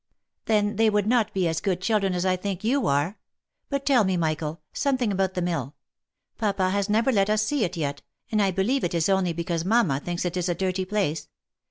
[0.45, 3.19] "Then they would not be as good children as I think you are.
[3.69, 5.75] But tell me, Michael, something about the mill:
[6.39, 8.01] papa has neveiylet us see it yet,
[8.31, 11.27] but I believe it is only because mamma thinks it is a dirty place.